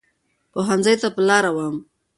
پوهنځۍ 0.51 0.95
ته 1.01 1.07
په 1.15 1.21
لاره 1.27 1.51
وم. 1.55 1.75